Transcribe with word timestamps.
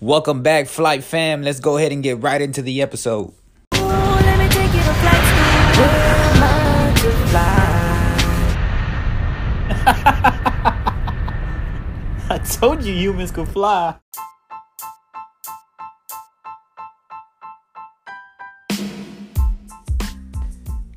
Welcome 0.00 0.44
back, 0.44 0.68
Flight 0.68 1.02
Fam. 1.02 1.42
Let's 1.42 1.58
go 1.58 1.76
ahead 1.76 1.90
and 1.90 2.04
get 2.04 2.22
right 2.22 2.40
into 2.40 2.62
the 2.62 2.80
episode. 2.82 3.34
Ooh, 3.74 3.80
let 3.80 4.38
me 4.38 4.48
take 4.48 4.72
you 4.72 4.78
to 4.78 4.94
flight 4.94 5.24
school. 5.26 5.82
We'll 5.82 6.38
learn 6.38 6.94
to 6.94 7.10
fly. 7.26 7.56
I 12.30 12.38
told 12.38 12.84
you 12.84 12.94
humans 12.94 13.32
could 13.32 13.48
fly. 13.48 13.96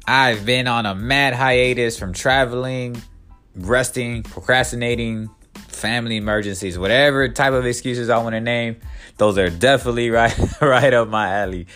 I've 0.05 0.45
been 0.45 0.68
on 0.68 0.86
a 0.86 0.93
mad 0.93 1.33
hiatus 1.33 1.97
from 1.97 2.13
traveling, 2.13 3.02
resting, 3.55 4.21
procrastinating, 4.21 5.31
family 5.82 6.18
emergencies, 6.18 6.77
whatever 6.77 7.27
type 7.27 7.54
of 7.54 7.66
excuses 7.66 8.09
I 8.09 8.20
want 8.20 8.34
to 8.34 8.39
name. 8.39 8.77
Those 9.18 9.38
are 9.38 9.50
definitely 9.50 10.09
right 10.11 10.38
right 10.61 10.93
up 10.93 11.10
my 11.10 11.33
alley. 11.39 11.68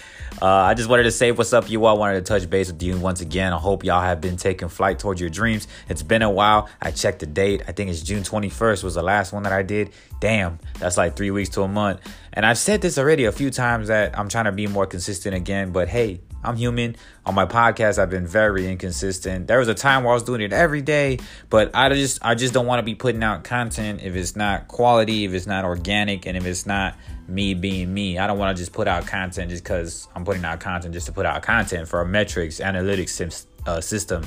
Uh, 0.42 0.48
I 0.48 0.74
just 0.74 0.90
wanted 0.90 1.04
to 1.04 1.12
say 1.12 1.32
what's 1.32 1.54
up, 1.54 1.70
you 1.70 1.86
all. 1.86 1.98
Wanted 1.98 2.16
to 2.16 2.22
touch 2.22 2.50
base 2.50 2.70
with 2.72 2.84
you 2.84 2.98
once 2.98 3.22
again. 3.22 3.54
I 3.54 3.58
hope 3.58 3.84
y'all 3.86 4.02
have 4.02 4.20
been 4.20 4.36
taking 4.36 4.68
flight 4.68 5.00
towards 5.00 5.22
your 5.22 5.30
dreams. 5.30 5.68
It's 5.88 6.04
been 6.04 6.22
a 6.22 6.30
while. 6.30 6.70
I 6.82 6.92
checked 6.92 7.20
the 7.20 7.26
date. 7.26 7.64
I 7.68 7.72
think 7.72 7.90
it's 7.90 8.02
June 8.02 8.22
21st 8.22 8.84
was 8.84 8.96
the 8.96 9.02
last 9.02 9.32
one 9.32 9.44
that 9.44 9.54
I 9.54 9.64
did. 9.64 9.92
Damn, 10.20 10.60
that's 10.78 10.98
like 10.98 11.16
three 11.16 11.32
weeks 11.32 11.50
to 11.52 11.62
a 11.62 11.68
month. 11.68 12.02
And 12.34 12.46
I've 12.46 12.58
said 12.58 12.82
this 12.82 12.98
already 12.98 13.26
a 13.26 13.32
few 13.32 13.50
times 13.50 13.88
that 13.88 14.18
I'm 14.20 14.28
trying 14.28 14.46
to 14.46 14.52
be 14.52 14.68
more 14.68 14.86
consistent 14.86 15.36
again. 15.36 15.72
But 15.72 15.88
hey, 15.88 16.20
I'm 16.46 16.56
human. 16.56 16.96
On 17.26 17.34
my 17.34 17.46
podcast, 17.46 17.98
I've 17.98 18.10
been 18.10 18.28
very 18.28 18.68
inconsistent. 18.68 19.48
There 19.48 19.60
was 19.60 19.68
a 19.68 19.74
time 19.74 20.04
where 20.04 20.12
I 20.12 20.14
was 20.14 20.24
doing 20.24 20.42
it 20.42 20.54
every 20.54 20.82
day, 20.82 21.20
but 21.50 21.72
I 21.74 21.90
just 21.90 22.20
I 22.22 22.36
just 22.36 22.54
don't 22.54 22.68
want 22.68 22.80
to 22.80 22.84
be 22.84 22.96
putting 22.96 23.24
out 23.24 23.44
content 23.44 24.02
if 24.04 24.16
it's 24.16 24.36
not 24.36 24.68
quality, 24.68 25.26
if 25.26 25.34
it's 25.34 25.48
not 25.48 25.66
organic, 25.66 26.26
and 26.26 26.38
if 26.38 26.46
it's 26.46 26.66
not 26.66 26.96
me 27.28 27.54
being 27.54 27.94
me. 27.94 28.20
I 28.20 28.28
don't 28.28 28.38
want 28.38 28.56
to 28.56 28.62
just 28.62 28.74
put 28.74 28.88
out 28.88 29.08
content 29.08 29.50
just 29.50 29.64
because 29.64 30.08
I'm 30.16 30.24
putting 30.24 30.46
out 30.46 30.60
content 30.60 30.94
just 30.94 31.08
to 31.08 31.12
put 31.12 31.26
out 31.26 31.42
content 31.42 31.88
for 31.88 32.02
a 32.02 32.06
metrics 32.06 32.60
analytics 32.60 33.46
uh, 33.66 33.82
system. 33.82 34.26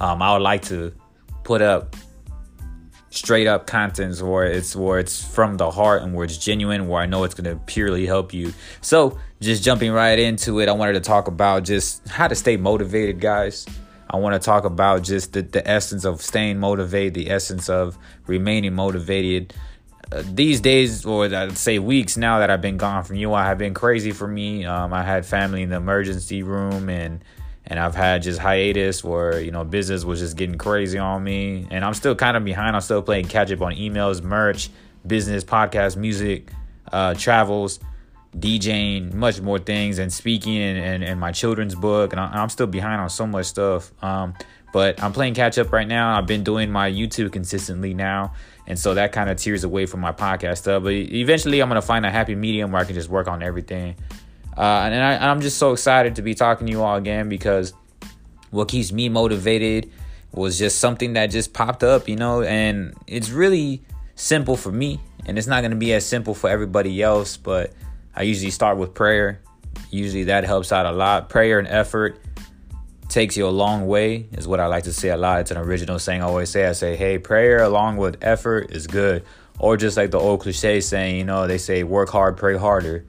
Um, 0.00 0.20
I 0.20 0.32
would 0.32 0.42
like 0.42 0.62
to 0.62 0.92
put 1.44 1.62
up 1.62 1.94
straight 3.14 3.46
up 3.46 3.66
contents 3.66 4.20
where 4.20 4.44
it's 4.44 4.74
where 4.74 4.98
it's 4.98 5.24
from 5.24 5.56
the 5.56 5.70
heart 5.70 6.02
and 6.02 6.14
where 6.14 6.24
it's 6.24 6.36
genuine 6.36 6.88
where 6.88 7.00
i 7.00 7.06
know 7.06 7.22
it's 7.24 7.34
going 7.34 7.48
to 7.48 7.56
purely 7.66 8.06
help 8.06 8.34
you. 8.34 8.52
So 8.80 9.18
just 9.40 9.62
jumping 9.62 9.92
right 9.92 10.18
into 10.18 10.60
it 10.60 10.68
i 10.68 10.72
wanted 10.72 10.94
to 10.94 11.00
talk 11.00 11.28
about 11.28 11.64
just 11.64 12.06
how 12.08 12.28
to 12.28 12.34
stay 12.34 12.56
motivated 12.56 13.20
guys. 13.20 13.66
I 14.10 14.16
want 14.16 14.40
to 14.40 14.44
talk 14.44 14.64
about 14.64 15.02
just 15.02 15.32
the, 15.32 15.42
the 15.42 15.66
essence 15.68 16.04
of 16.04 16.22
staying 16.22 16.58
motivated 16.58 17.14
the 17.14 17.30
essence 17.30 17.68
of 17.68 17.98
remaining 18.26 18.74
motivated. 18.74 19.54
Uh, 20.12 20.22
these 20.26 20.60
days 20.60 21.06
or 21.06 21.24
i'd 21.24 21.56
say 21.56 21.78
weeks 21.78 22.18
now 22.18 22.38
that 22.38 22.50
i've 22.50 22.60
been 22.60 22.76
gone 22.76 23.02
from 23.02 23.16
you 23.16 23.32
i 23.32 23.46
have 23.46 23.56
been 23.56 23.72
crazy 23.72 24.12
for 24.12 24.28
me. 24.28 24.64
Um, 24.64 24.92
i 24.92 25.02
had 25.02 25.24
family 25.24 25.62
in 25.62 25.70
the 25.70 25.76
emergency 25.76 26.42
room 26.42 26.90
and 26.90 27.24
and 27.66 27.78
I've 27.78 27.94
had 27.94 28.22
just 28.22 28.38
hiatus 28.38 29.02
where 29.02 29.40
you 29.40 29.50
know 29.50 29.64
business 29.64 30.04
was 30.04 30.20
just 30.20 30.36
getting 30.36 30.58
crazy 30.58 30.98
on 30.98 31.24
me, 31.24 31.66
and 31.70 31.84
I'm 31.84 31.94
still 31.94 32.14
kind 32.14 32.36
of 32.36 32.44
behind. 32.44 32.76
I'm 32.76 32.82
still 32.82 33.02
playing 33.02 33.26
catch 33.26 33.50
up 33.50 33.62
on 33.62 33.72
emails, 33.72 34.22
merch, 34.22 34.70
business, 35.06 35.44
podcast, 35.44 35.96
music, 35.96 36.50
uh, 36.92 37.14
travels, 37.14 37.80
DJing, 38.36 39.14
much 39.14 39.40
more 39.40 39.58
things, 39.58 39.98
and 39.98 40.12
speaking, 40.12 40.58
and, 40.58 40.78
and, 40.78 41.04
and 41.04 41.20
my 41.20 41.32
children's 41.32 41.74
book, 41.74 42.12
and 42.12 42.20
I, 42.20 42.42
am 42.42 42.48
still 42.48 42.66
behind 42.66 43.00
on 43.00 43.08
so 43.08 43.26
much 43.26 43.46
stuff. 43.46 43.92
Um, 44.02 44.34
but 44.72 45.00
I'm 45.02 45.12
playing 45.12 45.34
catch 45.34 45.56
up 45.56 45.72
right 45.72 45.86
now. 45.86 46.18
I've 46.18 46.26
been 46.26 46.42
doing 46.42 46.70
my 46.70 46.90
YouTube 46.90 47.32
consistently 47.32 47.94
now, 47.94 48.34
and 48.66 48.78
so 48.78 48.94
that 48.94 49.12
kind 49.12 49.30
of 49.30 49.36
tears 49.36 49.64
away 49.64 49.86
from 49.86 50.00
my 50.00 50.12
podcast 50.12 50.58
stuff. 50.58 50.82
But 50.82 50.92
eventually, 50.92 51.60
I'm 51.60 51.68
gonna 51.68 51.80
find 51.80 52.04
a 52.04 52.10
happy 52.10 52.34
medium 52.34 52.72
where 52.72 52.82
I 52.82 52.84
can 52.84 52.94
just 52.94 53.08
work 53.08 53.28
on 53.28 53.42
everything. 53.42 53.96
Uh, 54.56 54.60
and 54.60 55.02
I, 55.02 55.30
I'm 55.30 55.40
just 55.40 55.58
so 55.58 55.72
excited 55.72 56.16
to 56.16 56.22
be 56.22 56.34
talking 56.34 56.66
to 56.66 56.72
you 56.72 56.82
all 56.82 56.96
again 56.96 57.28
because 57.28 57.74
what 58.50 58.68
keeps 58.68 58.92
me 58.92 59.08
motivated 59.08 59.90
was 60.32 60.58
just 60.58 60.78
something 60.78 61.14
that 61.14 61.26
just 61.26 61.52
popped 61.52 61.82
up, 61.82 62.08
you 62.08 62.16
know, 62.16 62.42
and 62.42 62.94
it's 63.06 63.30
really 63.30 63.82
simple 64.14 64.56
for 64.56 64.70
me, 64.70 65.00
and 65.26 65.38
it's 65.38 65.46
not 65.46 65.60
going 65.60 65.70
to 65.70 65.76
be 65.76 65.92
as 65.92 66.06
simple 66.06 66.34
for 66.34 66.48
everybody 66.50 67.02
else. 67.02 67.36
But 67.36 67.72
I 68.14 68.22
usually 68.22 68.50
start 68.50 68.78
with 68.78 68.94
prayer. 68.94 69.40
Usually 69.90 70.24
that 70.24 70.44
helps 70.44 70.72
out 70.72 70.86
a 70.86 70.92
lot. 70.92 71.28
Prayer 71.28 71.58
and 71.58 71.68
effort 71.68 72.18
takes 73.08 73.36
you 73.36 73.46
a 73.46 73.50
long 73.50 73.86
way, 73.86 74.26
is 74.32 74.46
what 74.46 74.60
I 74.60 74.66
like 74.66 74.84
to 74.84 74.92
say 74.92 75.08
a 75.08 75.16
lot. 75.16 75.40
It's 75.40 75.50
an 75.50 75.56
original 75.56 75.98
saying 75.98 76.22
I 76.22 76.26
always 76.26 76.50
say. 76.50 76.66
I 76.66 76.72
say, 76.72 76.96
hey, 76.96 77.18
prayer 77.18 77.62
along 77.62 77.96
with 77.96 78.22
effort 78.22 78.70
is 78.70 78.86
good. 78.86 79.24
Or 79.58 79.76
just 79.76 79.96
like 79.96 80.10
the 80.10 80.18
old 80.18 80.40
cliche 80.40 80.80
saying, 80.80 81.16
you 81.16 81.24
know, 81.24 81.46
they 81.46 81.58
say 81.58 81.84
work 81.84 82.08
hard, 82.08 82.36
pray 82.36 82.56
harder 82.56 83.04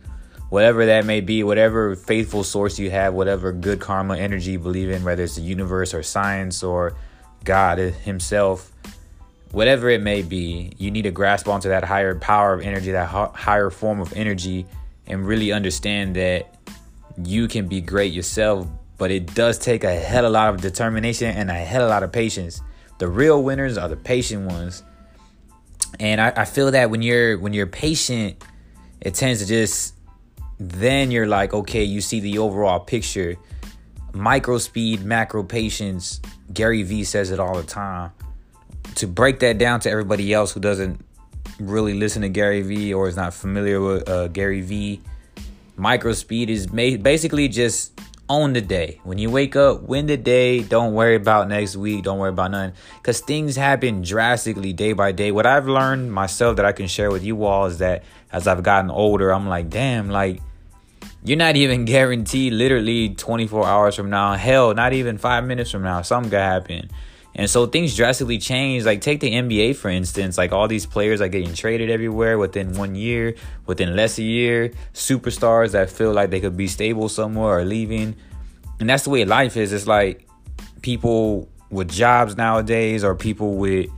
whatever 0.50 0.86
that 0.86 1.06
may 1.06 1.22
be, 1.22 1.44
whatever 1.44 1.96
faithful 1.96 2.44
source 2.44 2.78
you 2.80 2.90
have, 2.92 3.14
whatever 3.14 3.52
good 3.52 3.80
karma 3.80 4.18
energy 4.18 4.52
you 4.52 4.60
believe 4.60 4.90
in, 4.90 5.04
whether 5.04 5.24
it's 5.24 5.36
the 5.36 5.42
universe 5.42 5.94
or 5.94 6.04
science 6.04 6.64
or 6.64 6.96
God 7.44 7.78
Himself, 7.78 8.72
whatever 9.52 9.90
it 9.90 10.02
may 10.02 10.22
be, 10.22 10.74
you 10.78 10.92
need 10.92 11.04
to 11.04 11.12
grasp 11.12 11.48
onto 11.48 11.70
that 11.70 11.84
higher 11.84 12.16
power 12.16 12.54
of 12.54 12.62
energy, 12.62 12.92
that 12.92 13.08
higher 13.08 13.70
form 13.70 14.00
of 14.00 14.14
energy, 14.14 14.66
and 15.08 15.26
really 15.26 15.52
understand 15.52 16.16
that 16.16 16.56
you 17.24 17.48
can 17.48 17.68
be 17.68 17.82
great 17.82 18.14
yourself. 18.14 18.68
But 18.98 19.12
it 19.12 19.34
does 19.34 19.58
take 19.58 19.84
a 19.84 19.94
hell 19.94 20.26
of 20.26 20.32
a 20.32 20.34
lot 20.34 20.54
of 20.54 20.62
determination 20.62 21.36
and 21.36 21.50
a 21.50 21.54
hell 21.54 21.84
of 21.84 21.88
a 21.88 21.90
lot 21.90 22.04
of 22.04 22.12
patience. 22.12 22.62
The 22.98 23.08
real 23.08 23.44
winners 23.44 23.78
are 23.78 23.90
the 23.90 23.98
patient 23.98 24.50
ones. 24.50 24.84
And 26.00 26.22
I, 26.22 26.34
I 26.36 26.46
feel 26.46 26.72
that 26.72 26.90
when 26.90 27.02
you're 27.02 27.38
when 27.38 27.54
you're 27.54 27.68
patient, 27.68 28.42
it 29.02 29.14
tends 29.14 29.42
to 29.42 29.46
just 29.46 29.95
then 30.60 31.12
you're 31.12 31.28
like, 31.28 31.54
okay, 31.54 31.84
you 31.84 32.02
see 32.02 32.20
the 32.20 32.38
overall 32.38 32.80
picture. 32.80 33.36
Micro 34.14 34.58
speed, 34.58 35.04
macro 35.04 35.44
patience. 35.44 36.22
Gary 36.54 36.84
Vee 36.84 37.04
says 37.04 37.32
it 37.32 37.40
all 37.40 37.56
the 37.56 37.64
time. 37.64 38.12
To 38.96 39.08
break 39.08 39.40
that 39.40 39.58
down 39.58 39.82
to 39.82 39.90
everybody 39.90 40.34
else 40.34 40.54
who 40.54 40.60
doesn't 40.60 41.04
really 41.60 41.94
listen 41.94 42.22
to 42.22 42.30
Gary 42.30 42.62
Vee 42.62 42.94
or 42.94 43.08
is 43.08 43.16
not 43.16 43.34
familiar 43.34 43.82
with 43.82 44.08
uh, 44.08 44.28
Gary 44.30 44.62
Vee, 44.62 45.02
micro 45.76 46.14
speed 46.14 46.50
is 46.50 46.68
basically 46.68 47.48
just 47.48 48.00
own 48.30 48.54
the 48.54 48.62
day. 48.62 49.00
When 49.04 49.18
you 49.18 49.30
wake 49.30 49.56
up, 49.56 49.84
win 49.84 50.08
the 50.08 50.18
day. 50.18 50.64
Don't 50.64 50.94
worry 50.94 51.16
about 51.16 51.48
next 51.48 51.76
week. 51.76 52.04
Don't 52.04 52.20
worry 52.20 52.30
about 52.30 52.52
nothing. 52.52 52.74
Because 52.98 53.20
things 53.22 53.56
happen 53.56 54.02
drastically 54.02 54.74
day 54.74 54.94
by 54.94 55.12
day. 55.12 55.32
What 55.32 55.46
I've 55.46 55.68
learned 55.68 56.12
myself 56.12 56.56
that 56.58 56.66
I 56.66 56.72
can 56.72 56.88
share 56.88 57.12
with 57.12 57.24
you 57.24 57.44
all 57.44 57.66
is 57.66 57.78
that 57.80 58.04
as 58.32 58.48
I've 58.48 58.64
gotten 58.64 58.90
older, 58.90 59.32
I'm 59.32 59.48
like, 59.48 59.70
damn, 59.70 60.10
like, 60.10 60.42
you're 61.24 61.38
not 61.38 61.56
even 61.56 61.86
guaranteed 61.96 62.54
literally 62.54 63.10
24 63.10 63.66
hours 63.66 63.96
from 63.96 64.10
now. 64.10 64.34
Hell, 64.34 64.74
not 64.74 64.94
even 64.94 65.18
five 65.18 65.46
minutes 65.46 65.72
from 65.72 65.84
now, 65.84 66.02
something 66.02 66.32
could 66.32 66.40
happen. 66.40 66.90
And 67.36 67.50
so 67.50 67.66
things 67.68 67.96
drastically 67.96 68.38
change. 68.38 68.86
Like 68.86 69.02
take 69.02 69.20
the 69.20 69.32
NBA 69.32 69.76
for 69.76 69.90
instance. 69.90 70.38
Like 70.38 70.54
all 70.54 70.68
these 70.68 70.86
players 70.86 71.20
are 71.20 71.28
getting 71.28 71.54
traded 71.54 71.90
everywhere 71.90 72.38
within 72.38 72.74
one 72.74 72.96
year, 72.96 73.36
within 73.66 73.96
less 73.96 74.18
a 74.18 74.24
year. 74.24 74.72
Superstars 74.94 75.72
that 75.72 75.90
feel 75.90 76.14
like 76.14 76.30
they 76.30 76.40
could 76.40 76.56
be 76.56 76.68
stable 76.68 77.10
somewhere 77.10 77.60
are 77.60 77.66
leaving. 77.66 78.16
And 78.80 78.90
that's 78.90 79.04
the 79.04 79.10
way 79.10 79.26
life 79.26 79.58
is. 79.58 79.74
It's 79.74 79.86
like 79.86 80.26
people 80.82 81.50
with 81.70 81.90
jobs 81.92 82.38
nowadays 82.38 83.04
or 83.04 83.16
people 83.16 83.58
with 83.58 83.90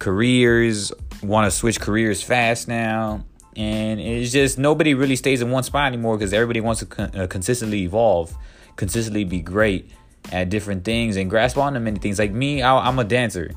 careers 0.00 0.92
want 1.22 1.50
to 1.50 1.56
switch 1.56 1.80
careers 1.80 2.20
fast 2.20 2.66
now. 2.66 3.24
And 3.54 4.00
it's 4.00 4.32
just 4.32 4.58
nobody 4.58 4.94
really 4.94 5.16
stays 5.16 5.40
in 5.40 5.50
one 5.50 5.62
spot 5.62 5.86
anymore 5.86 6.18
because 6.18 6.32
everybody 6.32 6.60
wants 6.60 6.80
to 6.80 6.86
con- 6.86 7.16
uh, 7.16 7.26
consistently 7.28 7.82
evolve, 7.82 8.36
consistently 8.74 9.24
be 9.24 9.40
great 9.40 9.90
at 10.32 10.48
different 10.50 10.84
things 10.84 11.16
and 11.16 11.30
grasp 11.30 11.56
on 11.58 11.74
to 11.74 11.80
many 11.80 11.98
things. 11.98 12.18
Like 12.18 12.32
me, 12.32 12.62
I, 12.62 12.88
I'm 12.88 12.98
a 12.98 13.04
dancer, 13.04 13.52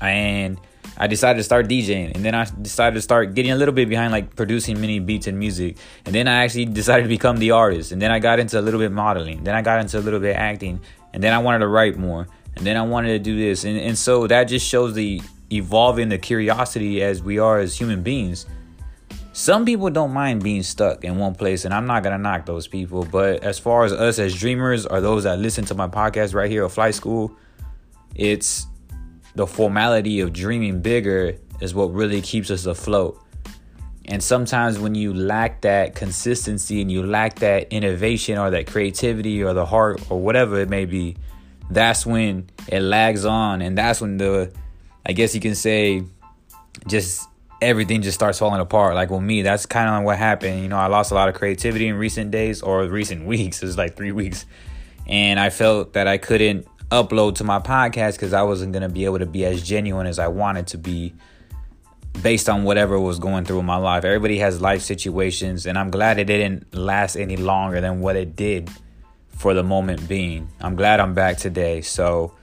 and 0.00 0.58
I 0.96 1.06
decided 1.06 1.38
to 1.38 1.44
start 1.44 1.68
DJing, 1.68 2.14
and 2.14 2.24
then 2.24 2.34
I 2.34 2.44
decided 2.44 2.94
to 2.94 3.02
start 3.02 3.34
getting 3.34 3.50
a 3.50 3.56
little 3.56 3.74
bit 3.74 3.88
behind 3.88 4.12
like 4.12 4.36
producing 4.36 4.80
many 4.80 4.98
beats 5.00 5.26
and 5.26 5.38
music, 5.38 5.76
and 6.04 6.14
then 6.14 6.28
I 6.28 6.44
actually 6.44 6.66
decided 6.66 7.02
to 7.04 7.08
become 7.08 7.38
the 7.38 7.50
artist, 7.50 7.92
and 7.92 8.00
then 8.00 8.10
I 8.10 8.18
got 8.18 8.38
into 8.38 8.58
a 8.58 8.62
little 8.62 8.80
bit 8.80 8.92
modeling, 8.92 9.44
then 9.44 9.54
I 9.54 9.62
got 9.62 9.80
into 9.80 9.98
a 9.98 10.00
little 10.00 10.20
bit 10.20 10.36
acting, 10.36 10.80
and 11.12 11.22
then 11.22 11.32
I 11.32 11.38
wanted 11.38 11.60
to 11.60 11.68
write 11.68 11.96
more, 11.96 12.28
and 12.56 12.64
then 12.64 12.76
I 12.76 12.82
wanted 12.82 13.08
to 13.08 13.18
do 13.18 13.36
this, 13.36 13.64
and 13.64 13.78
and 13.78 13.98
so 13.98 14.26
that 14.28 14.44
just 14.44 14.66
shows 14.66 14.94
the 14.94 15.20
evolving 15.52 16.08
the 16.08 16.18
curiosity 16.18 17.02
as 17.02 17.22
we 17.22 17.38
are 17.38 17.58
as 17.58 17.76
human 17.76 18.02
beings. 18.02 18.46
Some 19.34 19.64
people 19.64 19.90
don't 19.90 20.12
mind 20.12 20.44
being 20.44 20.62
stuck 20.62 21.02
in 21.02 21.18
one 21.18 21.34
place, 21.34 21.64
and 21.64 21.74
I'm 21.74 21.86
not 21.86 22.04
gonna 22.04 22.18
knock 22.18 22.46
those 22.46 22.68
people. 22.68 23.04
But 23.04 23.42
as 23.42 23.58
far 23.58 23.84
as 23.84 23.92
us 23.92 24.20
as 24.20 24.32
dreamers 24.32 24.86
or 24.86 25.00
those 25.00 25.24
that 25.24 25.40
listen 25.40 25.64
to 25.64 25.74
my 25.74 25.88
podcast 25.88 26.34
right 26.34 26.48
here 26.48 26.64
at 26.64 26.70
Flight 26.70 26.94
School, 26.94 27.36
it's 28.14 28.68
the 29.34 29.44
formality 29.44 30.20
of 30.20 30.32
dreaming 30.32 30.82
bigger 30.82 31.36
is 31.60 31.74
what 31.74 31.92
really 31.92 32.22
keeps 32.22 32.48
us 32.48 32.64
afloat. 32.64 33.20
And 34.04 34.22
sometimes 34.22 34.78
when 34.78 34.94
you 34.94 35.12
lack 35.12 35.62
that 35.62 35.96
consistency 35.96 36.80
and 36.80 36.92
you 36.92 37.02
lack 37.02 37.40
that 37.40 37.72
innovation 37.72 38.38
or 38.38 38.50
that 38.50 38.68
creativity 38.68 39.42
or 39.42 39.52
the 39.52 39.66
heart 39.66 40.00
or 40.10 40.20
whatever 40.20 40.60
it 40.60 40.68
may 40.68 40.84
be, 40.84 41.16
that's 41.70 42.06
when 42.06 42.50
it 42.68 42.82
lags 42.82 43.24
on. 43.24 43.62
And 43.62 43.76
that's 43.76 44.00
when 44.00 44.16
the, 44.16 44.52
I 45.04 45.10
guess 45.10 45.34
you 45.34 45.40
can 45.40 45.56
say, 45.56 46.04
just 46.86 47.26
everything 47.60 48.02
just 48.02 48.14
starts 48.14 48.38
falling 48.38 48.60
apart. 48.60 48.94
Like 48.94 49.10
with 49.10 49.22
me, 49.22 49.42
that's 49.42 49.66
kind 49.66 49.88
of 49.88 50.04
what 50.04 50.18
happened. 50.18 50.62
You 50.62 50.68
know, 50.68 50.76
I 50.76 50.86
lost 50.86 51.10
a 51.10 51.14
lot 51.14 51.28
of 51.28 51.34
creativity 51.34 51.88
in 51.88 51.96
recent 51.96 52.30
days 52.30 52.62
or 52.62 52.84
recent 52.86 53.26
weeks. 53.26 53.62
It 53.62 53.66
was 53.66 53.78
like 53.78 53.96
three 53.96 54.12
weeks. 54.12 54.46
And 55.06 55.38
I 55.38 55.50
felt 55.50 55.92
that 55.92 56.08
I 56.08 56.18
couldn't 56.18 56.66
upload 56.90 57.36
to 57.36 57.44
my 57.44 57.58
podcast 57.58 58.12
because 58.12 58.32
I 58.32 58.42
wasn't 58.42 58.74
to 58.74 58.88
be 58.88 59.04
able 59.04 59.18
to 59.18 59.26
be 59.26 59.44
as 59.44 59.62
genuine 59.62 60.06
as 60.06 60.18
I 60.18 60.28
wanted 60.28 60.66
to 60.68 60.78
be 60.78 61.14
based 62.22 62.48
on 62.48 62.64
whatever 62.64 62.98
was 62.98 63.18
going 63.18 63.44
through 63.44 63.60
in 63.60 63.66
my 63.66 63.76
life. 63.76 64.04
Everybody 64.04 64.38
has 64.38 64.60
life 64.60 64.82
situations, 64.82 65.66
and 65.66 65.78
I'm 65.78 65.90
glad 65.90 66.18
it 66.18 66.24
didn't 66.24 66.74
last 66.74 67.16
any 67.16 67.36
longer 67.36 67.80
than 67.80 68.00
what 68.00 68.16
it 68.16 68.36
did 68.36 68.70
for 69.30 69.52
the 69.52 69.62
moment 69.62 70.08
being. 70.08 70.48
I'm 70.60 70.76
glad 70.76 71.00
I'm 71.00 71.14
back 71.14 71.38
today. 71.38 71.80
So 71.80 72.34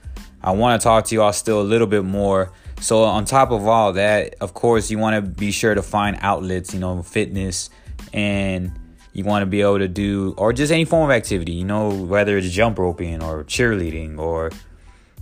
I 0.42 0.52
want 0.52 0.80
to 0.80 0.84
talk 0.84 1.06
to 1.06 1.14
you 1.14 1.22
all 1.22 1.32
still 1.32 1.60
a 1.60 1.64
little 1.64 1.86
bit 1.86 2.04
more. 2.04 2.52
So 2.82 3.04
on 3.04 3.24
top 3.24 3.50
of 3.50 3.66
all 3.66 3.92
that, 3.94 4.34
of 4.40 4.54
course, 4.54 4.90
you 4.90 4.98
want 4.98 5.16
to 5.16 5.22
be 5.22 5.52
sure 5.52 5.74
to 5.74 5.82
find 5.82 6.18
outlets, 6.20 6.74
you 6.74 6.80
know, 6.80 7.02
fitness 7.02 7.70
and 8.12 8.72
you 9.12 9.24
want 9.24 9.42
to 9.42 9.46
be 9.46 9.62
able 9.62 9.78
to 9.78 9.88
do 9.88 10.34
or 10.36 10.52
just 10.52 10.72
any 10.72 10.84
form 10.84 11.10
of 11.10 11.16
activity, 11.16 11.52
you 11.52 11.64
know, 11.64 11.90
whether 11.90 12.36
it's 12.36 12.50
jump 12.50 12.78
roping 12.78 13.22
or 13.22 13.44
cheerleading 13.44 14.18
or 14.18 14.50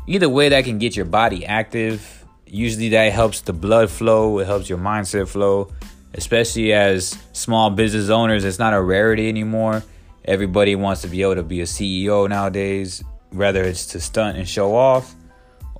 either 0.07 0.29
way 0.29 0.49
that 0.49 0.65
can 0.65 0.79
get 0.79 0.97
your 0.97 1.05
body 1.05 1.45
active 1.45 2.21
usually 2.51 2.89
that 2.91 3.13
helps 3.13 3.43
the 3.43 3.53
blood 3.53 3.91
flow, 3.91 4.39
it 4.39 4.47
helps 4.47 4.69
your 4.69 4.79
mindset 4.79 5.29
flow, 5.29 5.73
especially 6.15 6.73
as 6.73 7.17
small 7.33 7.71
business 7.71 8.11
owners. 8.11 8.45
It's 8.45 8.59
not 8.59 8.75
a 8.75 8.81
rarity 8.81 9.29
anymore. 9.29 9.83
Everybody 10.25 10.77
wants 10.77 11.03
to 11.03 11.09
be 11.09 11.23
able 11.23 11.37
to 11.37 11.43
be 11.43 11.61
a 11.61 11.65
CEO 11.65 12.29
nowadays, 12.29 13.03
whether 13.31 13.63
it's 13.63 13.87
to 13.87 14.01
stunt 14.01 14.37
and 14.37 14.49
show 14.49 14.75
off, 14.75 15.15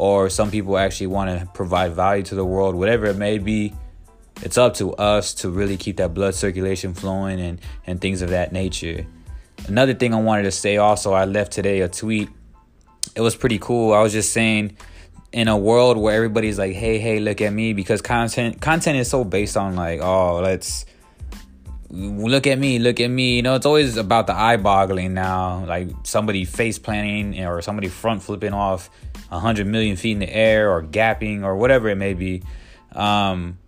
or 0.01 0.31
some 0.31 0.51
people 0.51 0.79
actually 0.79 1.09
want 1.09 1.29
to 1.39 1.47
provide 1.53 1.93
value 1.93 2.23
to 2.23 2.35
the 2.35 2.45
world, 2.45 2.75
whatever 2.75 3.05
it 3.05 3.19
may 3.19 3.37
be. 3.37 3.75
It's 4.41 4.57
up 4.57 4.73
to 4.77 4.95
us 4.95 5.35
to 5.35 5.51
really 5.51 5.77
keep 5.77 5.99
that 5.99 6.15
blood 6.15 6.35
circulation 6.35 6.95
flowing 6.95 7.39
and, 7.39 7.61
and 7.87 8.01
things 8.01 8.23
of 8.23 8.31
that 8.31 8.51
nature. 8.51 9.07
Another 9.69 9.93
thing 9.93 10.15
I 10.15 10.21
wanted 10.21 10.45
to 10.45 10.53
say 10.53 10.79
also, 10.79 11.13
I 11.13 11.27
left 11.27 11.53
today 11.53 11.83
a 11.83 11.89
tweet. 11.89 12.31
It 13.15 13.21
was 13.21 13.37
pretty 13.37 13.59
cool. 13.59 13.93
I 13.93 14.01
was 14.01 14.15
just 14.15 14.33
saying, 14.33 14.79
in 15.33 15.49
a 15.49 15.59
world 15.59 15.99
where 15.99 16.17
everybody's 16.17 16.59
like, 16.59 16.73
"Hey, 16.73 16.99
hey, 16.99 17.21
look 17.21 17.43
at 17.43 17.53
me," 17.53 17.75
because 17.75 18.01
content 18.01 18.61
content 18.63 18.99
is 18.99 19.09
so 19.09 19.23
based 19.23 19.57
on 19.57 19.77
like, 19.77 20.01
"Oh, 20.01 20.41
let's 20.41 20.87
look 21.91 22.47
at 22.47 22.59
me, 22.59 22.79
look 22.79 23.01
at 23.01 23.09
me." 23.09 23.37
You 23.37 23.43
know, 23.43 23.55
it's 23.55 23.67
always 23.67 23.97
about 23.97 24.27
the 24.27 24.35
eye 24.35 24.57
boggling 24.57 25.15
now, 25.15 25.65
like 25.67 25.91
somebody 26.05 26.45
face 26.45 26.79
planting 26.79 27.45
or 27.45 27.63
somebody 27.63 27.89
front 27.89 28.23
flipping 28.23 28.53
off 28.53 28.91
a 29.31 29.39
hundred 29.39 29.67
million 29.67 29.97
feet 29.97 30.13
in 30.13 30.19
the 30.19 30.33
air 30.33 30.71
or 30.73 30.83
gapping 30.83 31.43
or 31.43 31.57
whatever 31.57 31.89
it 31.89 31.97
may 31.97 32.15
be. 32.15 32.43
Um, 32.93 33.59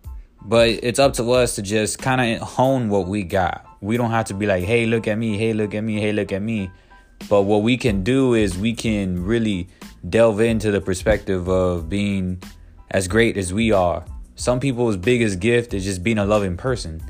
but 0.41 0.69
it's 0.69 0.99
up 0.99 1.15
to 1.15 1.33
us 1.33 1.57
to 1.57 1.63
just 1.63 1.99
kind 1.99 2.37
of 2.37 2.47
hone 2.47 2.89
what 2.89 3.07
we 3.07 3.23
got. 3.23 3.67
We 3.81 3.97
don't 3.97 4.11
have 4.11 4.27
to 4.27 4.35
be 4.35 4.47
like, 4.47 4.65
"Hey, 4.65 4.87
look 4.87 5.07
at 5.07 5.17
me, 5.17 5.37
hey, 5.37 5.53
look 5.53 5.75
at 5.75 5.83
me, 5.83 6.01
hey, 6.01 6.13
look 6.13 6.33
at 6.33 6.43
me." 6.43 6.71
But 7.29 7.43
what 7.43 7.63
we 7.63 7.77
can 7.77 8.03
do 8.03 8.35
is 8.35 8.59
we 8.59 8.75
can 8.75 9.25
really 9.25 9.69
delve 10.09 10.41
into 10.41 10.71
the 10.71 10.81
perspective 10.81 11.49
of 11.49 11.89
being 11.89 12.43
as 12.91 13.09
great 13.09 13.37
as 13.37 13.53
we 13.53 13.73
are. 13.73 14.05
Some 14.35 14.61
people's 14.61 14.97
biggest 14.97 15.39
gift 15.41 15.75
is 15.75 15.85
just 15.85 16.03
being 16.03 16.19
a 16.19 16.25
loving 16.25 16.57
person. 16.57 17.01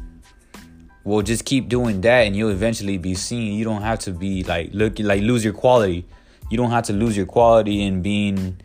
Well, 1.04 1.22
just 1.22 1.44
keep 1.44 1.68
doing 1.68 2.00
that 2.02 2.26
and 2.26 2.36
you'll 2.36 2.50
eventually 2.50 2.96
be 2.96 3.14
seen. 3.14 3.54
You 3.54 3.64
don't 3.64 3.82
have 3.82 3.98
to 4.00 4.12
be 4.12 4.44
like 4.44 4.70
look 4.72 4.98
like 4.98 5.22
lose 5.22 5.44
your 5.44 5.52
quality. 5.52 6.06
You 6.50 6.56
don't 6.56 6.70
have 6.70 6.84
to 6.84 6.92
lose 6.92 7.16
your 7.16 7.26
quality 7.26 7.82
in 7.82 8.02
being 8.02 8.60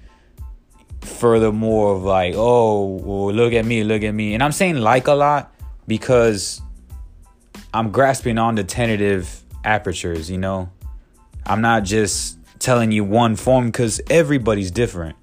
furthermore 1.01 1.95
of 1.95 2.04
like, 2.04 2.34
oh, 2.36 2.98
well, 2.98 3.34
look 3.34 3.54
at 3.54 3.66
me, 3.66 3.84
look 3.84 4.04
at 4.04 4.12
me. 4.12 4.34
And 4.34 4.44
I'm 4.44 4.51
saying 4.51 4.78
like 4.78 5.07
a 5.07 5.13
lot 5.13 5.54
because 5.88 6.62
I'm 7.74 7.92
grasping 7.92 8.38
on 8.38 8.56
the 8.56 8.63
tentative 8.63 9.44
apertures, 9.63 10.30
you 10.30 10.38
know. 10.38 10.69
I'm 11.45 11.62
not 11.62 11.83
just 11.83 12.38
telling 12.60 12.92
you 12.92 13.04
one 13.04 13.36
form 13.36 13.68
because 13.68 14.01
everybody's 14.10 14.72
different. 14.72 15.16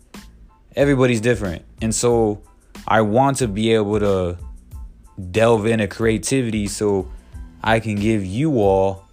Everybody's 0.75 1.21
different. 1.21 1.65
And 1.83 1.95
so 1.95 2.43
I 2.89 3.03
want 3.03 3.39
to 3.39 3.49
be 3.49 3.75
able 3.75 4.01
to 4.01 4.39
delve 5.31 5.67
into 5.67 5.87
creativity 5.87 6.67
so 6.67 7.11
I 7.63 7.81
can 7.81 7.97
give 7.97 8.25
you 8.25 8.59
all 8.61 9.07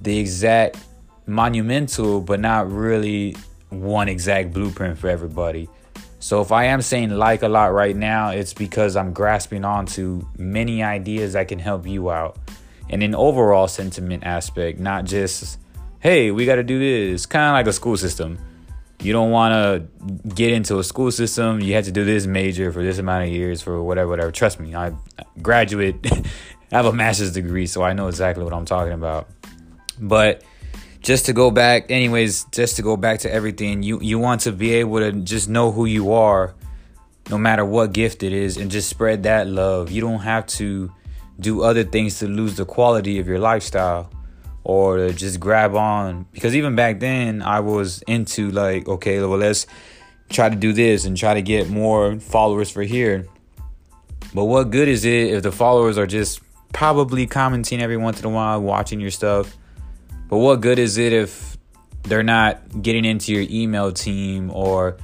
the 0.00 0.18
exact 0.18 0.78
monumental, 1.26 2.20
but 2.20 2.40
not 2.40 2.70
really 2.70 3.36
one 3.70 4.08
exact 4.08 4.52
blueprint 4.52 4.98
for 4.98 5.08
everybody. 5.08 5.68
So 6.18 6.42
if 6.42 6.52
I 6.52 6.64
am 6.64 6.82
saying 6.82 7.10
like 7.10 7.42
a 7.42 7.48
lot 7.48 7.72
right 7.72 7.96
now, 7.96 8.30
it's 8.30 8.52
because 8.52 8.96
I'm 8.96 9.12
grasping 9.12 9.64
onto 9.64 10.26
many 10.36 10.82
ideas 10.82 11.32
that 11.32 11.48
can 11.48 11.58
help 11.58 11.86
you 11.86 12.10
out. 12.10 12.38
And 12.90 13.02
an 13.02 13.14
overall 13.14 13.68
sentiment 13.68 14.24
aspect, 14.24 14.80
not 14.80 15.04
just 15.04 15.58
hey, 16.00 16.30
we 16.30 16.46
got 16.46 16.56
to 16.56 16.62
do 16.62 16.78
this. 16.78 17.26
Kind 17.26 17.44
of 17.44 17.52
like 17.52 17.66
a 17.66 17.72
school 17.72 17.96
system. 17.96 18.38
You 19.02 19.14
don't 19.14 19.30
want 19.30 19.52
to 19.52 20.28
get 20.28 20.52
into 20.52 20.78
a 20.78 20.84
school 20.84 21.10
system. 21.10 21.60
You 21.60 21.74
have 21.74 21.86
to 21.86 21.92
do 21.92 22.04
this 22.04 22.26
major 22.26 22.70
for 22.70 22.82
this 22.82 22.98
amount 22.98 23.24
of 23.24 23.30
years 23.30 23.62
for 23.62 23.82
whatever, 23.82 24.10
whatever. 24.10 24.30
Trust 24.30 24.60
me, 24.60 24.74
I 24.74 24.92
graduate, 25.40 25.96
I 26.04 26.22
have 26.76 26.86
a 26.86 26.92
master's 26.92 27.32
degree, 27.32 27.66
so 27.66 27.82
I 27.82 27.94
know 27.94 28.08
exactly 28.08 28.44
what 28.44 28.52
I'm 28.52 28.66
talking 28.66 28.92
about. 28.92 29.28
But 29.98 30.42
just 31.00 31.26
to 31.26 31.32
go 31.32 31.50
back, 31.50 31.90
anyways, 31.90 32.44
just 32.52 32.76
to 32.76 32.82
go 32.82 32.98
back 32.98 33.20
to 33.20 33.32
everything, 33.32 33.82
you 33.82 34.00
you 34.00 34.18
want 34.18 34.42
to 34.42 34.52
be 34.52 34.74
able 34.74 34.98
to 34.98 35.12
just 35.12 35.48
know 35.48 35.72
who 35.72 35.86
you 35.86 36.12
are, 36.12 36.54
no 37.30 37.38
matter 37.38 37.64
what 37.64 37.92
gift 37.94 38.22
it 38.22 38.34
is, 38.34 38.58
and 38.58 38.70
just 38.70 38.90
spread 38.90 39.22
that 39.22 39.46
love. 39.46 39.90
You 39.90 40.02
don't 40.02 40.20
have 40.20 40.46
to 40.58 40.92
do 41.38 41.62
other 41.62 41.84
things 41.84 42.18
to 42.18 42.26
lose 42.26 42.56
the 42.56 42.66
quality 42.66 43.18
of 43.18 43.26
your 43.26 43.38
lifestyle 43.38 44.12
or 44.64 44.96
to 44.98 45.12
just 45.12 45.40
grab 45.40 45.74
on. 45.74 46.26
Because 46.32 46.54
even 46.54 46.74
back 46.74 47.00
then 47.00 47.42
I 47.42 47.60
was 47.60 48.02
into 48.02 48.50
like 48.50 48.88
okay 48.88 49.20
well 49.20 49.38
let's 49.38 49.66
try 50.28 50.48
to 50.48 50.56
do 50.56 50.72
this 50.72 51.04
and 51.04 51.16
try 51.16 51.34
to 51.34 51.42
get 51.42 51.68
more 51.68 52.18
followers 52.20 52.70
for 52.70 52.82
here. 52.82 53.26
But 54.32 54.44
what 54.44 54.70
good 54.70 54.88
is 54.88 55.04
it 55.04 55.34
if 55.34 55.42
the 55.42 55.52
followers 55.52 55.98
are 55.98 56.06
just 56.06 56.40
probably 56.72 57.26
commenting 57.26 57.82
every 57.82 57.96
once 57.96 58.20
in 58.20 58.26
a 58.26 58.30
while 58.30 58.60
watching 58.60 59.00
your 59.00 59.10
stuff? 59.10 59.56
But 60.28 60.38
what 60.38 60.60
good 60.60 60.78
is 60.78 60.96
it 60.98 61.12
if 61.12 61.56
they're 62.04 62.22
not 62.22 62.82
getting 62.82 63.04
into 63.04 63.32
your 63.32 63.44
email 63.50 63.90
team 63.92 64.50
or 64.52 64.96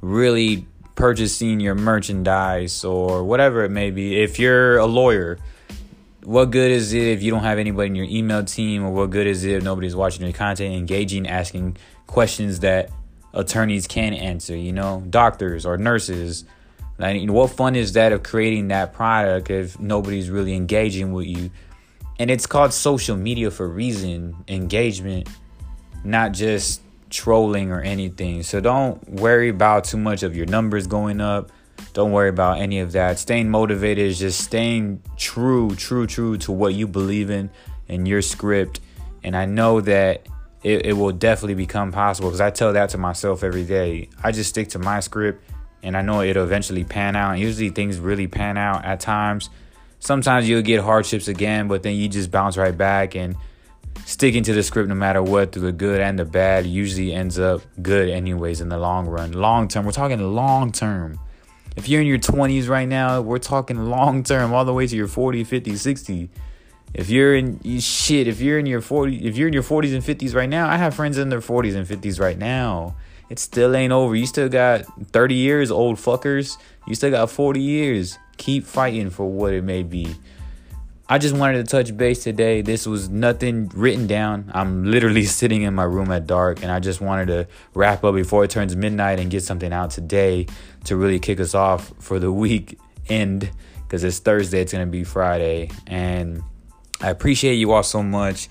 really 0.00 0.66
purchasing 0.96 1.60
your 1.60 1.76
merchandise 1.76 2.84
or 2.84 3.22
whatever 3.22 3.64
it 3.64 3.70
may 3.70 3.92
be? 3.92 4.20
If 4.20 4.40
you're 4.40 4.78
a 4.78 4.86
lawyer 4.86 5.38
what 6.24 6.50
good 6.50 6.70
is 6.70 6.92
it 6.92 7.02
if 7.02 7.22
you 7.22 7.30
don't 7.30 7.42
have 7.42 7.58
anybody 7.58 7.88
in 7.88 7.94
your 7.94 8.06
email 8.08 8.44
team, 8.44 8.84
or 8.84 8.90
what 8.90 9.10
good 9.10 9.26
is 9.26 9.44
it 9.44 9.56
if 9.56 9.62
nobody's 9.62 9.96
watching 9.96 10.22
your 10.22 10.32
content, 10.32 10.74
engaging, 10.74 11.26
asking 11.26 11.76
questions 12.06 12.60
that 12.60 12.90
attorneys 13.32 13.86
can 13.86 14.14
answer? 14.14 14.56
You 14.56 14.72
know, 14.72 15.02
doctors 15.08 15.66
or 15.66 15.76
nurses. 15.76 16.44
Like, 16.98 17.28
what 17.28 17.50
fun 17.50 17.74
is 17.74 17.94
that 17.94 18.12
of 18.12 18.22
creating 18.22 18.68
that 18.68 18.92
product 18.92 19.50
if 19.50 19.80
nobody's 19.80 20.30
really 20.30 20.54
engaging 20.54 21.12
with 21.12 21.26
you? 21.26 21.50
And 22.18 22.30
it's 22.30 22.46
called 22.46 22.72
social 22.72 23.16
media 23.16 23.50
for 23.50 23.66
reason, 23.66 24.36
engagement, 24.46 25.28
not 26.04 26.32
just 26.32 26.82
trolling 27.10 27.72
or 27.72 27.80
anything. 27.80 28.42
So 28.42 28.60
don't 28.60 29.06
worry 29.08 29.48
about 29.48 29.84
too 29.84 29.96
much 29.96 30.22
of 30.22 30.36
your 30.36 30.46
numbers 30.46 30.86
going 30.86 31.20
up 31.20 31.50
don't 31.92 32.12
worry 32.12 32.28
about 32.28 32.58
any 32.60 32.80
of 32.80 32.92
that. 32.92 33.18
Staying 33.18 33.50
motivated 33.50 34.06
is 34.06 34.18
just 34.18 34.40
staying 34.40 35.02
true, 35.16 35.74
true, 35.74 36.06
true 36.06 36.38
to 36.38 36.52
what 36.52 36.74
you 36.74 36.86
believe 36.86 37.30
in 37.30 37.50
and 37.88 38.08
your 38.08 38.22
script. 38.22 38.80
And 39.22 39.36
I 39.36 39.44
know 39.44 39.80
that 39.82 40.26
it, 40.62 40.86
it 40.86 40.92
will 40.94 41.12
definitely 41.12 41.54
become 41.54 41.92
possible 41.92 42.28
because 42.28 42.40
I 42.40 42.50
tell 42.50 42.72
that 42.72 42.90
to 42.90 42.98
myself 42.98 43.44
every 43.44 43.64
day. 43.64 44.08
I 44.22 44.32
just 44.32 44.50
stick 44.50 44.68
to 44.70 44.78
my 44.78 45.00
script 45.00 45.44
and 45.82 45.96
I 45.96 46.02
know 46.02 46.22
it'll 46.22 46.44
eventually 46.44 46.84
pan 46.84 47.16
out. 47.16 47.32
And 47.32 47.40
usually 47.40 47.70
things 47.70 47.98
really 47.98 48.26
pan 48.26 48.56
out 48.56 48.84
at 48.84 49.00
times. 49.00 49.50
Sometimes 49.98 50.48
you'll 50.48 50.62
get 50.62 50.80
hardships 50.80 51.28
again, 51.28 51.68
but 51.68 51.82
then 51.82 51.94
you 51.94 52.08
just 52.08 52.30
bounce 52.30 52.56
right 52.56 52.76
back 52.76 53.14
and 53.14 53.36
sticking 54.06 54.42
to 54.44 54.52
the 54.52 54.62
script 54.62 54.88
no 54.88 54.94
matter 54.94 55.22
what 55.22 55.52
through 55.52 55.62
the 55.62 55.72
good 55.72 56.00
and 56.00 56.18
the 56.18 56.24
bad 56.24 56.66
usually 56.66 57.12
ends 57.12 57.38
up 57.38 57.60
good 57.82 58.08
anyways 58.08 58.60
in 58.60 58.68
the 58.68 58.78
long 58.78 59.06
run. 59.06 59.32
Long 59.32 59.68
term, 59.68 59.84
we're 59.84 59.92
talking 59.92 60.18
long 60.34 60.72
term. 60.72 61.18
If 61.76 61.88
you're 61.88 62.00
in 62.00 62.06
your 62.06 62.18
20s 62.18 62.68
right 62.68 62.86
now, 62.86 63.20
we're 63.20 63.38
talking 63.38 63.86
long 63.86 64.22
term, 64.22 64.52
all 64.52 64.64
the 64.64 64.74
way 64.74 64.86
to 64.86 64.96
your 64.96 65.08
40, 65.08 65.44
50, 65.44 65.76
60. 65.76 66.30
If 66.94 67.08
you're 67.08 67.34
in 67.34 67.80
shit, 67.80 68.28
if 68.28 68.40
you're 68.40 68.58
in 68.58 68.66
your 68.66 68.82
40, 68.82 69.26
if 69.26 69.36
you're 69.36 69.48
in 69.48 69.54
your 69.54 69.62
40s 69.62 69.94
and 69.94 70.02
50s 70.02 70.34
right 70.34 70.48
now, 70.48 70.68
I 70.68 70.76
have 70.76 70.94
friends 70.94 71.16
in 71.16 71.30
their 71.30 71.40
40s 71.40 71.74
and 71.74 71.86
50s 71.86 72.20
right 72.20 72.36
now. 72.36 72.94
It 73.30 73.38
still 73.38 73.74
ain't 73.74 73.92
over. 73.92 74.14
You 74.14 74.26
still 74.26 74.50
got 74.50 74.84
30 75.12 75.34
years, 75.34 75.70
old 75.70 75.96
fuckers. 75.96 76.58
You 76.86 76.94
still 76.94 77.10
got 77.10 77.30
40 77.30 77.60
years. 77.60 78.18
Keep 78.36 78.66
fighting 78.66 79.08
for 79.08 79.24
what 79.24 79.54
it 79.54 79.64
may 79.64 79.82
be. 79.82 80.14
I 81.12 81.18
just 81.18 81.36
wanted 81.36 81.58
to 81.58 81.70
touch 81.70 81.94
base 81.94 82.24
today. 82.24 82.62
This 82.62 82.86
was 82.86 83.10
nothing 83.10 83.70
written 83.74 84.06
down. 84.06 84.50
I'm 84.54 84.90
literally 84.90 85.24
sitting 85.40 85.60
in 85.60 85.74
my 85.74 85.84
room 85.84 86.10
at 86.10 86.26
dark, 86.26 86.62
and 86.62 86.72
I 86.72 86.80
just 86.80 87.02
wanted 87.02 87.26
to 87.26 87.48
wrap 87.74 88.02
up 88.02 88.14
before 88.14 88.44
it 88.44 88.50
turns 88.50 88.74
midnight 88.74 89.20
and 89.20 89.30
get 89.30 89.42
something 89.42 89.74
out 89.74 89.90
today 89.90 90.46
to 90.84 90.96
really 90.96 91.18
kick 91.18 91.38
us 91.38 91.54
off 91.54 91.92
for 91.98 92.18
the 92.18 92.32
week 92.42 92.78
end 93.10 93.50
because 93.82 94.04
it's 94.04 94.20
Thursday. 94.20 94.62
It's 94.62 94.72
gonna 94.72 94.86
be 94.86 95.04
Friday, 95.04 95.70
and 95.86 96.42
I 97.02 97.10
appreciate 97.10 97.56
you 97.56 97.72
all 97.72 97.82
so 97.82 98.02
much. 98.02 98.48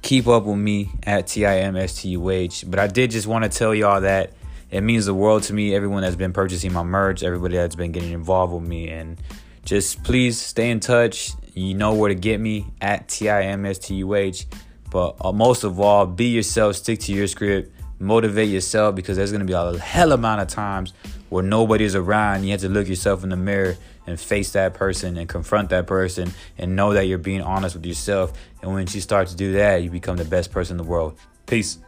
Keep 0.00 0.26
up 0.26 0.44
with 0.44 0.56
me 0.56 0.90
at 1.02 1.26
T 1.26 1.44
I 1.44 1.58
M 1.58 1.76
S 1.76 2.00
T 2.00 2.08
U 2.08 2.30
H. 2.30 2.64
But 2.66 2.78
I 2.78 2.86
did 2.86 3.10
just 3.10 3.26
want 3.26 3.44
to 3.44 3.50
tell 3.50 3.74
y'all 3.74 4.00
that 4.00 4.32
it 4.70 4.80
means 4.80 5.04
the 5.04 5.12
world 5.12 5.42
to 5.42 5.52
me. 5.52 5.74
Everyone 5.74 6.00
that's 6.00 6.16
been 6.16 6.32
purchasing 6.32 6.72
my 6.72 6.82
merch, 6.82 7.22
everybody 7.22 7.56
that's 7.56 7.76
been 7.76 7.92
getting 7.92 8.12
involved 8.12 8.54
with 8.54 8.66
me, 8.66 8.88
and 8.88 9.20
just 9.66 10.02
please 10.02 10.40
stay 10.40 10.70
in 10.70 10.80
touch. 10.80 11.32
You 11.58 11.74
know 11.74 11.94
where 11.94 12.08
to 12.08 12.14
get 12.14 12.40
me 12.40 12.66
at 12.80 13.08
T 13.08 13.28
I 13.28 13.42
M 13.42 13.66
S 13.66 13.78
T 13.78 13.94
U 13.96 14.14
H. 14.14 14.46
But 14.90 15.16
uh, 15.20 15.32
most 15.32 15.64
of 15.64 15.80
all, 15.80 16.06
be 16.06 16.26
yourself, 16.26 16.76
stick 16.76 17.00
to 17.00 17.12
your 17.12 17.26
script, 17.26 17.72
motivate 17.98 18.48
yourself 18.48 18.94
because 18.94 19.16
there's 19.16 19.32
gonna 19.32 19.44
be 19.44 19.52
a 19.52 19.78
hell 19.78 20.12
amount 20.12 20.40
of 20.40 20.48
times 20.48 20.94
where 21.28 21.42
nobody's 21.42 21.94
around. 21.94 22.44
You 22.44 22.52
have 22.52 22.60
to 22.60 22.68
look 22.68 22.88
yourself 22.88 23.22
in 23.22 23.30
the 23.30 23.36
mirror 23.36 23.76
and 24.06 24.18
face 24.18 24.52
that 24.52 24.74
person 24.74 25.18
and 25.18 25.28
confront 25.28 25.68
that 25.70 25.86
person 25.86 26.32
and 26.56 26.74
know 26.74 26.94
that 26.94 27.06
you're 27.06 27.18
being 27.18 27.42
honest 27.42 27.74
with 27.76 27.84
yourself. 27.84 28.32
And 28.62 28.72
once 28.72 28.94
you 28.94 29.00
start 29.00 29.28
to 29.28 29.36
do 29.36 29.52
that, 29.52 29.82
you 29.82 29.90
become 29.90 30.16
the 30.16 30.24
best 30.24 30.50
person 30.50 30.74
in 30.74 30.84
the 30.84 30.90
world. 30.90 31.18
Peace. 31.46 31.78